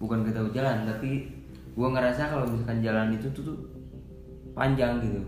bukan 0.00 0.26
gak 0.26 0.34
tahu 0.34 0.50
jalan 0.50 0.82
tapi 0.82 1.30
gue 1.78 1.88
ngerasa 1.88 2.26
kalau 2.26 2.42
misalkan 2.50 2.82
jalan 2.82 3.14
itu 3.14 3.30
tuh, 3.30 3.54
tuh 3.54 3.58
panjang 4.50 4.98
gitu 4.98 5.22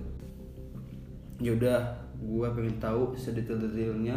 Ya 1.39 1.55
udah, 1.55 1.79
gua 2.23 2.55
pengen 2.55 2.79
tahu 2.79 3.13
sedetail-detailnya 3.19 4.17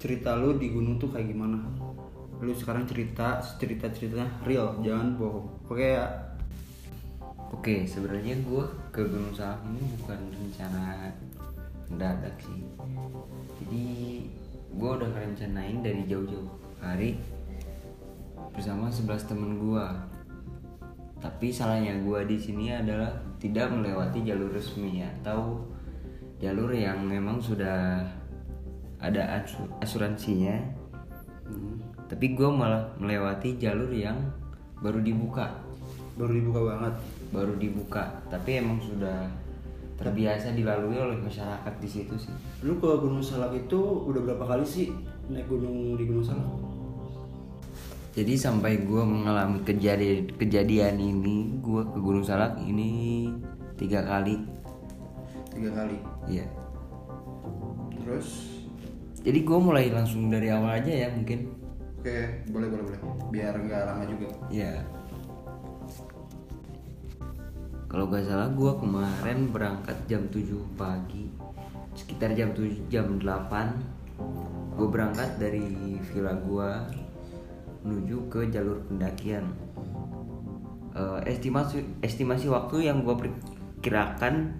cerita 0.00 0.34
lu 0.34 0.56
di 0.56 0.72
gunung 0.72 0.96
tuh 0.96 1.12
kayak 1.12 1.30
gimana. 1.30 1.60
Lu 2.40 2.52
sekarang 2.56 2.88
cerita 2.88 3.38
cerita 3.60 3.86
ceritanya 3.92 4.26
real, 4.42 4.80
jangan 4.80 5.14
bohong. 5.14 5.48
Oke 5.68 5.96
ya. 5.96 6.08
Oke, 7.54 7.86
sebenarnya 7.86 8.34
gue 8.42 8.64
ke 8.90 9.06
Gunung 9.06 9.30
Salak 9.30 9.62
ini 9.70 9.78
bukan 9.94 10.18
rencana 10.34 11.06
mendadak 11.90 12.34
sih. 12.40 12.62
Jadi 13.60 13.86
gue 14.74 14.90
udah 14.90 15.08
ngerencanain 15.10 15.80
dari 15.80 16.02
jauh-jauh 16.08 16.50
hari 16.80 17.16
bersama 18.52 18.90
11 18.90 19.30
temen 19.30 19.58
gue. 19.58 19.86
Tapi 21.18 21.48
salahnya 21.48 21.96
gue 22.04 22.20
di 22.28 22.36
sini 22.36 22.68
adalah 22.70 23.10
tidak 23.40 23.72
melewati 23.72 24.20
jalur 24.22 24.52
resmi 24.52 25.00
atau 25.00 25.64
jalur 26.36 26.68
yang 26.70 27.00
memang 27.00 27.40
sudah 27.40 28.04
ada 29.00 29.22
asu- 29.40 29.72
asuransinya. 29.80 30.60
Hmm. 31.48 31.80
Tapi 32.08 32.36
gue 32.36 32.48
malah 32.48 32.92
melewati 33.00 33.56
jalur 33.56 33.88
yang 33.88 34.16
baru 34.80 35.00
dibuka 35.00 35.64
Baru 36.14 36.30
dibuka 36.30 36.60
banget. 36.62 36.94
baru 37.34 37.58
dibuka 37.58 38.04
tapi 38.30 38.62
emang 38.62 38.78
sudah 38.78 39.26
terbiasa 39.94 40.50
dilalui 40.50 40.98
oleh 40.98 41.18
masyarakat 41.18 41.74
di 41.78 41.88
situ 41.88 42.14
sih 42.18 42.34
Lu 42.66 42.76
ke 42.76 42.90
Gunung 42.98 43.22
Salak 43.22 43.54
itu 43.54 43.78
udah 43.78 44.20
berapa 44.22 44.44
kali 44.44 44.66
sih 44.66 44.90
naik 45.26 45.46
gunung 45.46 45.94
di 45.94 46.04
Gunung 46.04 46.26
Salak? 46.26 46.48
jadi 48.14 48.34
sampai 48.38 48.86
gue 48.86 49.02
mengalami 49.02 49.58
kejadian 49.66 50.30
kejadian 50.38 50.96
ini 50.98 51.58
gue 51.58 51.82
ke 51.82 51.98
Gunung 51.98 52.22
Salak 52.22 52.58
ini 52.62 53.26
tiga 53.74 54.06
kali 54.06 54.38
Tiga 55.50 55.70
kali. 55.70 55.98
iya 56.26 56.46
Terus? 58.02 58.28
jadi 59.22 59.38
gue 59.40 59.58
mulai 59.58 59.90
langsung 59.90 60.28
dari 60.28 60.50
awal 60.50 60.78
aja 60.78 60.90
ya 60.90 61.08
mungkin 61.10 61.50
Oke, 62.04 62.44
boleh 62.52 62.68
boleh 62.68 62.84
boleh. 62.84 63.00
Biar 63.32 63.56
nggak 63.56 63.88
lama 63.88 64.04
juga. 64.04 64.28
Iya. 64.52 64.84
Kalau 67.94 68.10
gak 68.10 68.26
salah 68.26 68.50
gue 68.50 68.72
kemarin 68.82 69.54
berangkat 69.54 69.94
jam 70.10 70.26
7 70.26 70.50
pagi. 70.74 71.30
Sekitar 71.94 72.34
jam 72.34 72.50
7, 72.50 72.90
jam 72.90 73.22
8 73.22 74.74
Gue 74.74 74.88
berangkat 74.90 75.38
dari 75.38 75.62
villa 76.02 76.34
gue 76.34 76.70
Menuju 77.86 78.26
ke 78.26 78.50
jalur 78.50 78.82
pendakian. 78.90 79.46
Eh, 80.90 81.38
estimasi, 81.38 81.86
estimasi 82.02 82.50
waktu 82.50 82.90
yang 82.90 83.06
gue 83.06 83.14
perkirakan 83.14 84.58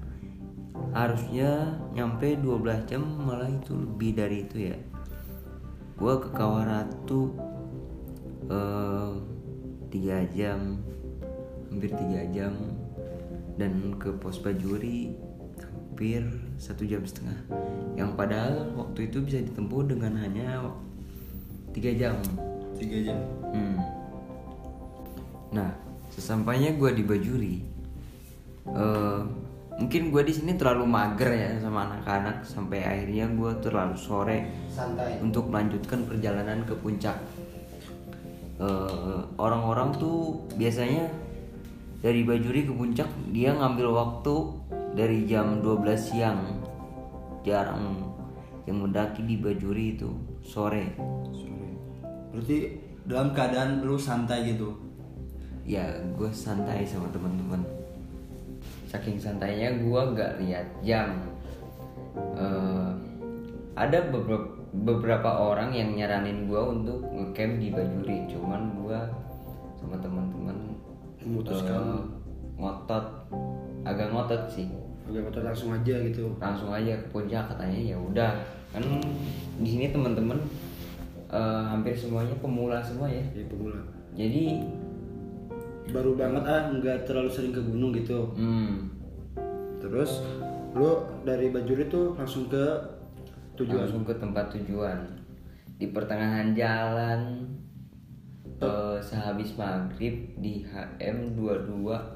Harusnya 0.95 1.75
nyampe 1.91 2.39
12 2.39 2.87
jam 2.87 3.03
malah 3.03 3.51
itu 3.51 3.75
lebih 3.75 4.15
dari 4.15 4.47
itu 4.47 4.71
ya. 4.71 4.79
Gue 5.99 6.23
ke 6.23 6.31
Kawaratu 6.31 7.35
eh, 8.47 9.11
tiga 9.91 10.23
jam 10.31 10.79
hampir 11.75 11.91
tiga 11.99 12.23
jam 12.31 12.55
dan 13.55 13.95
ke 13.99 14.11
pos 14.19 14.43
bajuri 14.43 15.15
hampir 15.95 16.27
satu 16.59 16.83
jam 16.83 17.07
setengah 17.07 17.39
yang 17.95 18.19
padahal 18.19 18.67
waktu 18.75 19.07
itu 19.07 19.23
bisa 19.23 19.39
ditempuh 19.39 19.87
dengan 19.87 20.19
hanya 20.19 20.67
tiga 21.71 21.95
jam 21.95 22.19
Tiga 22.75 22.99
jam. 23.07 23.19
Hmm. 23.55 23.79
nah 25.55 25.71
sesampainya 26.11 26.75
gue 26.75 26.91
di 26.99 27.03
bajuri 27.07 27.57
eh, 28.75 29.21
mungkin 29.79 30.11
gue 30.11 30.23
di 30.27 30.35
sini 30.35 30.59
terlalu 30.59 30.87
mager 30.87 31.31
ya 31.31 31.51
sama 31.63 31.87
anak-anak 31.87 32.43
sampai 32.43 32.83
akhirnya 32.83 33.31
gue 33.31 33.53
terlalu 33.63 33.95
sore 33.95 34.39
Santai. 34.71 35.23
untuk 35.23 35.51
melanjutkan 35.51 36.07
perjalanan 36.07 36.63
ke 36.63 36.75
puncak. 36.79 37.19
Eh, 38.63 39.21
Orang-orang 39.35 39.91
tuh 39.99 40.47
biasanya 40.55 41.11
dari 42.05 42.21
Bajuri 42.21 42.69
ke 42.69 42.73
puncak 42.77 43.09
dia 43.33 43.57
ngambil 43.57 43.89
waktu 43.97 44.37
dari 44.93 45.25
jam 45.25 45.65
12 45.65 45.97
siang. 45.97 46.41
Jarang 47.41 48.13
yang 48.69 48.85
mendaki 48.85 49.25
di 49.25 49.41
Bajuri 49.41 49.97
itu 49.97 50.13
sore. 50.45 50.93
Sorry. 51.33 51.73
Berarti 52.29 52.57
dalam 53.09 53.33
keadaan 53.33 53.81
lu 53.81 53.97
santai 53.97 54.53
gitu. 54.53 54.77
Ya, 55.65 55.89
gue 56.21 56.29
santai 56.29 56.85
sama 56.85 57.09
teman-teman. 57.09 57.65
Saking 58.85 59.17
santainya 59.17 59.73
gue 59.81 60.01
nggak 60.13 60.45
lihat 60.45 60.69
jam. 60.85 61.25
Eh, 62.37 62.93
ada 63.81 63.99
beberapa 64.13 64.53
beberapa 64.75 65.31
orang 65.41 65.73
yang 65.73 65.97
nyaranin 65.97 66.53
gue 66.53 66.61
untuk 66.61 67.01
ngecamp 67.17 67.55
di 67.65 67.69
Bajuri, 67.73 68.19
cuman 68.29 68.63
gue 68.85 69.01
sama 69.81 69.97
teman-teman 70.01 70.75
Memutuskan. 71.25 71.73
eh, 71.75 72.01
ngotot, 72.55 73.05
agak 73.83 74.09
ngotot 74.13 74.43
sih. 74.47 74.69
Oke, 75.05 75.21
kita 75.21 75.41
langsung 75.43 75.73
aja 75.73 75.95
gitu. 76.01 76.33
Langsung 76.41 76.71
aja 76.71 76.93
ke 76.97 77.07
puncak 77.09 77.45
katanya 77.51 77.81
ya 77.93 77.97
udah 77.97 78.33
kan 78.73 78.83
di 79.61 79.69
sini 79.69 79.91
teman-teman 79.91 80.41
eh, 81.29 81.63
hampir 81.69 81.93
semuanya 81.93 82.33
pemula 82.39 82.81
semua 82.81 83.09
ya. 83.09 83.25
Jadi 83.33 83.47
pemula. 83.49 83.81
Jadi 84.15 84.45
Baru 85.85 86.17
banget 86.17 86.41
ah, 86.49 86.73
nggak 86.73 87.05
terlalu 87.05 87.29
sering 87.29 87.53
ke 87.53 87.61
gunung 87.61 87.93
gitu. 87.93 88.33
hmm, 88.33 88.89
Terus 89.85 90.25
lu 90.73 91.05
dari 91.23 91.53
Bajuri 91.53 91.87
tuh 91.87 92.17
langsung 92.17 92.49
ke 92.49 92.65
tujuan. 93.55 93.85
langsung 93.85 94.03
ke 94.03 94.17
tempat 94.17 94.49
tujuan 94.51 94.97
di 95.77 95.93
pertengahan 95.93 96.57
jalan 96.57 97.47
eh, 98.61 98.99
sehabis 99.03 99.57
maghrib 99.59 100.15
di 100.39 100.63
HM 100.67 101.35
22 101.39 102.15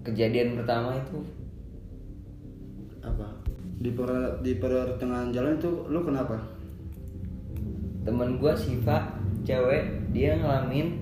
kejadian 0.00 0.56
pertama 0.56 0.96
itu 0.96 1.20
Apa? 3.00 3.32
Di 3.80 3.96
per 3.96 4.40
di 4.44 4.60
pertengahan 4.60 5.32
jalan 5.32 5.56
itu 5.56 5.88
lu 5.88 6.04
kenapa? 6.04 6.36
temen 8.00 8.40
gua 8.40 8.56
Siva 8.56 9.12
cewek 9.44 10.12
dia 10.12 10.36
ngalamin 10.40 10.96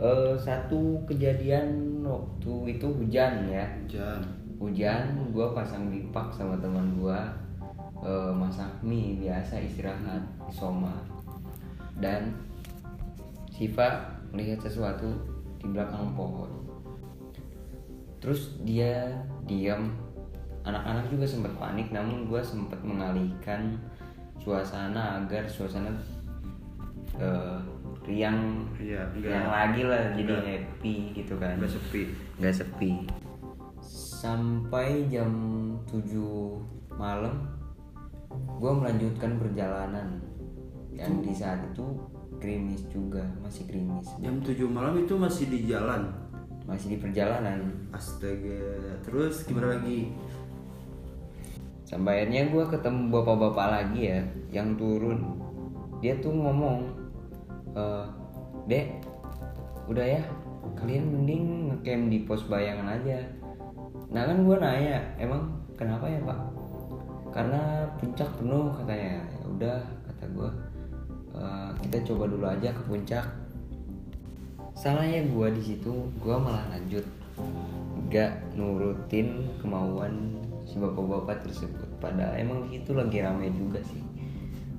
eh, 0.00 0.34
satu 0.40 1.04
kejadian 1.04 2.00
waktu 2.04 2.78
itu 2.78 2.88
hujan 2.88 3.44
ya 3.48 3.64
Hujan. 3.84 4.20
hujan 4.56 5.04
gua 5.36 5.52
pasang 5.52 5.92
bipak 5.92 6.32
sama 6.32 6.56
teman 6.60 6.96
gua 6.96 7.28
eh, 8.00 8.32
masak 8.32 8.72
mie 8.80 9.20
biasa 9.20 9.60
istirahat 9.60 10.24
Soma 10.48 10.96
dan 12.00 12.32
Siva 13.58 13.88
melihat 14.30 14.62
sesuatu 14.62 15.18
di 15.58 15.66
belakang 15.66 16.14
pohon 16.14 16.46
terus 18.18 18.54
dia 18.62 19.10
diam 19.44 19.90
anak-anak 20.62 21.06
juga 21.08 21.24
sempat 21.24 21.52
panik 21.54 21.90
namun 21.90 22.24
gua 22.24 22.38
sempat 22.38 22.78
mengalihkan 22.80 23.74
suasana 24.38 25.18
agar 25.18 25.42
suasana 25.44 25.90
eh, 27.16 27.58
riang 28.04 28.62
Iya, 28.78 29.10
enggak. 29.10 29.26
riang 29.26 29.48
lagi 29.48 29.82
lah 29.82 30.02
jadi 30.14 30.32
Enggak. 30.32 30.46
happy 30.46 30.94
gitu 31.14 31.34
kan 31.36 31.58
Nggak 31.58 31.72
sepi. 31.72 32.02
nggak 32.38 32.54
sepi 32.54 32.92
sampai 34.18 35.06
jam 35.06 35.30
7 35.86 36.14
malam 36.94 37.46
gue 38.58 38.72
melanjutkan 38.72 39.38
perjalanan 39.38 40.18
yang 40.90 41.22
di 41.22 41.30
saat 41.30 41.62
itu 41.64 41.86
gerimis 42.38 42.82
juga 42.90 43.26
masih 43.42 43.66
gerimis 43.66 44.08
Jam 44.22 44.40
7 44.40 44.54
malam 44.70 44.94
itu 44.98 45.14
masih 45.18 45.46
di 45.50 45.68
jalan. 45.68 46.10
masih 46.68 46.92
di 46.92 46.98
perjalanan. 47.00 47.64
Astaga. 47.96 49.00
Terus 49.00 49.40
gimana 49.48 49.80
lagi? 49.80 50.12
sampai 51.88 52.28
akhirnya 52.28 52.52
gue 52.52 52.64
ketemu 52.68 53.00
bapak-bapak 53.08 53.66
lagi 53.72 54.00
ya 54.12 54.20
yang 54.52 54.76
turun. 54.76 55.40
Dia 56.04 56.20
tuh 56.20 56.36
ngomong 56.36 56.84
"Eh, 57.72 58.04
dek 58.68 59.00
udah 59.88 60.04
ya 60.04 60.22
kalian 60.76 61.08
mending 61.08 61.72
ngecamp 61.72 62.12
di 62.12 62.18
pos 62.28 62.44
bayangan 62.44 63.00
aja. 63.00 63.24
Nah 64.12 64.28
kan 64.28 64.44
gue 64.44 64.56
nanya 64.60 65.00
emang 65.16 65.48
kenapa 65.80 66.04
ya 66.04 66.20
pak? 66.28 66.38
Karena 67.32 67.88
puncak 67.96 68.28
penuh 68.36 68.68
katanya. 68.76 69.24
Ya 69.24 69.44
udah 69.48 69.78
kata 70.04 70.24
gue 70.36 70.50
"Eh, 71.34 71.70
kita 71.84 71.96
coba 72.12 72.24
dulu 72.30 72.46
aja 72.48 72.72
ke 72.72 72.82
puncak. 72.86 73.26
Salahnya 74.78 75.26
gue 75.26 75.48
di 75.58 75.62
situ 75.74 75.90
gue 76.22 76.36
malah 76.38 76.64
lanjut. 76.70 77.04
Gak 78.08 78.54
nurutin 78.54 79.50
kemauan 79.60 80.38
si 80.64 80.78
bapak-bapak 80.78 81.44
tersebut. 81.44 81.88
Pada 81.98 82.36
emang 82.38 82.70
itu 82.70 82.94
lagi 82.94 83.20
ramai 83.20 83.50
juga 83.52 83.82
sih. 83.82 84.00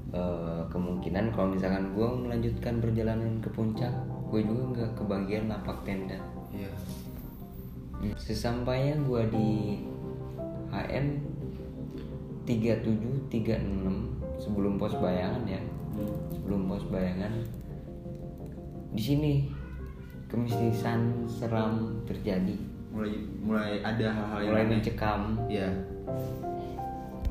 Eh, 0.09 0.61
kemungkinan 0.73 1.35
kalau 1.37 1.53
misalkan 1.53 1.93
gue 1.93 2.07
melanjutkan 2.25 2.81
perjalanan 2.81 3.37
ke 3.45 3.49
puncak 3.53 3.93
gue 4.29 4.45
juga 4.45 4.63
nggak 4.73 4.91
kebagian 4.97 5.49
lapak 5.49 5.77
tenda. 5.85 6.17
Hmm, 6.53 8.13
sesampainya 8.17 8.95
gue 9.05 9.21
di 9.33 9.49
HM 10.69 11.07
3736 12.45 14.41
sebelum 14.41 14.81
pos 14.81 14.95
bayangan 14.97 15.45
ya 15.45 15.61
sebelum 16.29 16.65
pos 16.65 16.83
bayangan 16.85 17.33
di 18.89 19.01
sini 19.01 19.33
kemistisan 20.27 20.99
seram 21.25 22.01
terjadi 22.03 22.57
Mulai 22.89 23.13
mulai 23.39 23.71
ada 23.79 24.07
hal-hal 24.09 24.39
yang 24.41 24.49
mulai 24.49 24.63
aneh. 24.63 24.71
mencekam 24.75 25.21
Iya. 25.45 25.67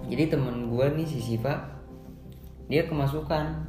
jadi 0.07 0.25
temen 0.31 0.69
gue 0.69 0.87
nih 0.95 1.05
si 1.05 1.19
Siva 1.21 1.55
dia 2.67 2.85
kemasukan 2.85 3.67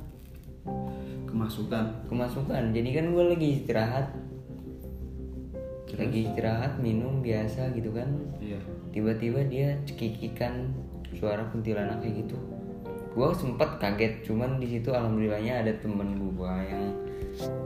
Kemasukan. 1.26 1.86
kemasukan 2.06 2.64
jadi 2.72 2.90
kan 2.92 3.06
gue 3.10 3.26
lagi 3.28 3.48
istirahat 3.56 4.08
lagi 5.92 6.20
istirahat 6.24 6.80
minum 6.80 7.20
biasa 7.20 7.74
gitu 7.74 7.92
kan 7.92 8.08
Iya. 8.40 8.56
tiba-tiba 8.90 9.44
dia 9.44 9.76
cekikikan 9.84 10.72
suara 11.12 11.44
kuntilanak 11.50 12.00
kayak 12.00 12.24
gitu 12.24 12.38
gue 13.10 13.28
sempet 13.34 13.70
kaget 13.82 14.14
cuman 14.24 14.62
di 14.62 14.68
situ 14.78 14.94
alhamdulillahnya 14.94 15.66
ada 15.66 15.74
temen 15.82 16.16
gue 16.20 16.54
yang 16.70 16.84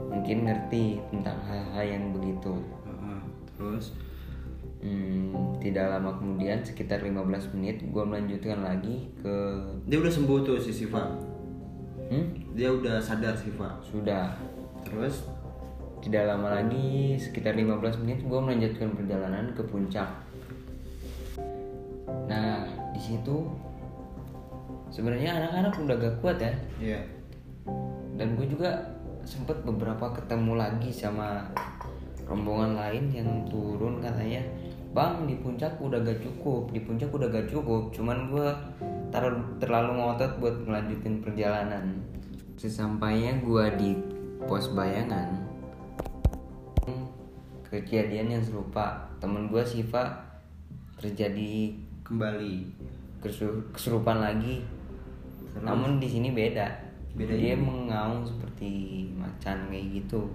mungkin 0.08 0.48
ngerti 0.48 0.98
tentang 1.12 1.38
hal-hal 1.44 1.84
yang 1.84 2.04
begitu. 2.16 2.54
Terus 3.56 3.94
Hmm, 4.84 5.32
tidak 5.64 5.96
lama 5.96 6.12
kemudian 6.20 6.60
sekitar 6.60 7.00
15 7.00 7.56
menit 7.56 7.80
gue 7.88 8.04
melanjutkan 8.04 8.60
lagi 8.60 9.08
ke 9.16 9.32
dia 9.88 9.96
udah 9.96 10.12
sembuh 10.12 10.44
tuh 10.44 10.60
si 10.60 10.76
Siva. 10.76 11.08
hmm, 12.12 12.52
Dia 12.52 12.68
udah 12.68 13.00
sadar 13.00 13.32
Siva. 13.32 13.80
sudah 13.80 14.36
Terus 14.84 15.24
tidak 16.04 16.28
lama 16.28 16.60
lagi 16.60 17.16
sekitar 17.16 17.56
15 17.56 18.04
menit 18.04 18.20
gue 18.28 18.36
melanjutkan 18.36 18.92
perjalanan 18.92 19.56
ke 19.56 19.64
puncak 19.64 20.08
nah 22.28 22.68
di 22.92 23.00
situ 23.00 23.48
sebenarnya 24.94 25.34
anak-anak 25.42 25.74
udah 25.74 25.96
gak 25.98 26.16
kuat 26.22 26.38
ya. 26.38 26.54
Iya. 26.78 27.00
dan 28.14 28.38
gue 28.38 28.46
juga 28.46 28.70
sempet 29.26 29.58
beberapa 29.66 30.14
ketemu 30.14 30.54
lagi 30.54 30.94
sama 30.94 31.50
rombongan 32.30 32.78
lain 32.78 33.10
yang 33.10 33.26
turun 33.50 33.98
katanya 33.98 34.38
bang 34.94 35.26
di 35.26 35.34
puncak 35.42 35.74
udah 35.82 35.98
gak 35.98 36.22
cukup 36.22 36.70
di 36.70 36.78
puncak 36.78 37.10
udah 37.10 37.26
gak 37.26 37.50
cukup. 37.50 37.90
Cuman 37.90 38.30
gue 38.30 38.46
tar- 39.10 39.50
terlalu 39.58 39.98
ngotot 39.98 40.38
buat 40.38 40.62
ngelanjutin 40.62 41.26
perjalanan. 41.26 41.98
Sesampainya 42.54 43.42
gue 43.42 43.66
di 43.74 43.90
pos 44.46 44.70
bayangan 44.70 45.42
kejadian 47.74 48.38
yang 48.38 48.42
serupa. 48.46 49.10
Temen 49.18 49.50
gue 49.50 49.62
Siva 49.66 50.14
terjadi 51.02 51.74
Kembali. 52.06 52.70
kesu- 53.24 53.64
kesurupan 53.72 54.20
lagi 54.20 54.60
namun 55.62 56.02
di 56.02 56.08
sini 56.10 56.34
beda 56.34 56.66
Beda 57.14 57.30
dia 57.30 57.54
ini. 57.54 57.62
mengaung 57.62 58.26
seperti 58.26 58.70
macan 59.14 59.70
kayak 59.70 60.02
gitu 60.02 60.26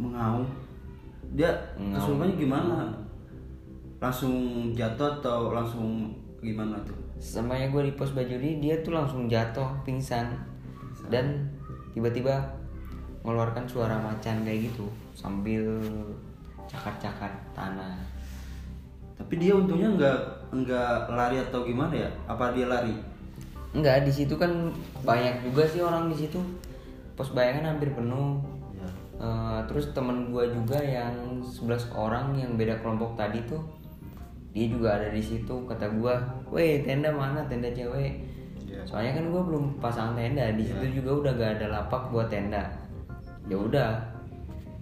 Mengaung. 0.00 0.48
Dia 1.36 1.52
kesurupannya 1.76 2.40
gimana? 2.40 2.88
Langsung 4.00 4.32
jatuh 4.72 5.20
atau 5.20 5.52
langsung 5.52 6.08
gimana 6.40 6.80
tuh? 6.88 6.96
Samanya 7.20 7.68
gue 7.68 7.92
di 7.92 7.92
pos 7.92 8.16
bajuri 8.16 8.64
dia 8.64 8.80
tuh 8.80 8.96
langsung 8.96 9.28
jatuh 9.28 9.68
pingsan 9.84 10.32
dan 11.12 11.52
tiba-tiba 11.92 12.40
mengeluarkan 13.20 13.68
suara 13.68 14.00
macan 14.00 14.40
kayak 14.40 14.72
gitu 14.72 14.88
sambil 15.12 15.60
cakar-cakar 16.64 17.28
tanah 17.52 18.00
Tapi 19.20 19.36
dia 19.36 19.52
untungnya 19.52 19.92
nggak 20.00 20.18
nggak 20.64 21.12
lari 21.12 21.36
atau 21.36 21.60
gimana 21.60 21.92
ya? 21.92 22.08
Apa 22.24 22.56
dia 22.56 22.72
lari? 22.72 22.96
Enggak 23.70 24.02
di 24.02 24.12
situ 24.12 24.34
kan 24.34 24.74
banyak 25.06 25.46
juga 25.46 25.62
sih 25.66 25.80
orang 25.82 26.10
di 26.10 26.26
situ 26.26 26.40
pos 27.14 27.30
bayangan 27.30 27.76
hampir 27.76 27.92
penuh 27.94 28.40
Ya. 28.80 28.88
Eh, 29.20 29.60
terus 29.68 29.92
temen 29.92 30.32
gue 30.32 30.48
juga 30.48 30.80
yang 30.80 31.44
11 31.44 31.92
orang 31.92 32.32
yang 32.32 32.56
beda 32.56 32.80
kelompok 32.80 33.12
tadi 33.12 33.44
tuh 33.44 33.60
dia 34.50 34.66
juga 34.66 34.98
ada 34.98 35.12
di 35.14 35.22
situ 35.22 35.62
kata 35.68 35.86
gue, 35.94 36.14
weh 36.50 36.82
tenda 36.82 37.12
mana 37.14 37.44
tenda 37.46 37.70
cewek? 37.70 38.24
Iya. 38.66 38.82
Soalnya 38.82 39.22
kan 39.22 39.24
gue 39.30 39.42
belum 39.46 39.64
pasang 39.78 40.18
tenda 40.18 40.50
di 40.50 40.66
situ 40.66 40.98
juga 40.98 41.22
udah 41.22 41.32
gak 41.38 41.52
ada 41.60 41.66
lapak 41.70 42.10
buat 42.10 42.26
tenda. 42.26 42.66
Ya 43.46 43.54
udah, 43.54 44.02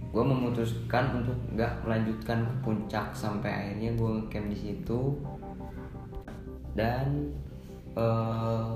gue 0.09 0.25
memutuskan 0.25 1.21
untuk 1.21 1.37
nggak 1.53 1.85
melanjutkan 1.85 2.49
ke 2.49 2.55
puncak 2.65 3.13
sampai 3.13 3.53
akhirnya 3.53 3.93
gue 3.93 4.13
camp 4.33 4.49
di 4.49 4.57
situ 4.57 5.21
dan 6.73 7.29
eh, 7.99 8.73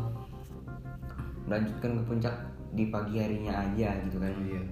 melanjutkan 1.46 1.90
ke 1.98 2.02
puncak 2.06 2.34
di 2.72 2.88
pagi 2.90 3.20
harinya 3.20 3.52
aja 3.62 3.88
gitu 4.08 4.16
kan. 4.18 4.32
Iya. 4.42 4.62